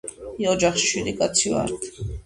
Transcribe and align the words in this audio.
ოჯახში 0.53 0.89
შვიდი 0.93 1.15
კაცი 1.23 1.57
ვართ 1.57 1.91